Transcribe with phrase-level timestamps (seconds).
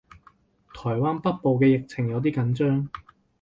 [0.73, 2.89] 台灣北部嘅疫情有啲緊張